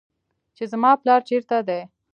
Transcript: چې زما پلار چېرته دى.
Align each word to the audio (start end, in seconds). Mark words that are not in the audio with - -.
چې 0.55 0.63
زما 0.71 0.91
پلار 1.01 1.21
چېرته 1.29 1.55
دى. 1.67 1.81